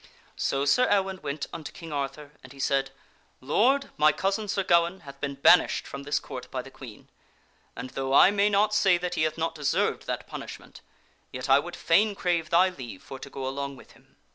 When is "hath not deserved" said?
9.21-10.07